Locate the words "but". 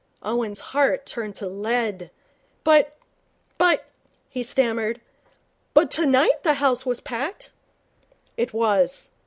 2.63-2.97, 3.59-3.85, 5.75-5.91